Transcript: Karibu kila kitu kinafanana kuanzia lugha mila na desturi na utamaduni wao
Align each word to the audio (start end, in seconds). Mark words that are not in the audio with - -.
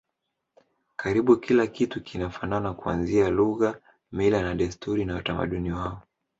Karibu 0.95 1.37
kila 1.37 1.67
kitu 1.67 2.03
kinafanana 2.03 2.73
kuanzia 2.73 3.29
lugha 3.29 3.79
mila 4.11 4.41
na 4.41 4.55
desturi 4.55 5.05
na 5.05 5.15
utamaduni 5.15 5.71
wao 5.71 6.01